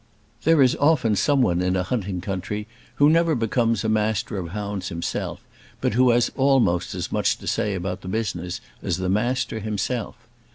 [0.45, 2.65] There is often someone in a hunting country
[2.95, 5.43] who never becomes a Master of hounds himself,
[5.79, 10.15] but who has almost as much to say about the business as the Master himself.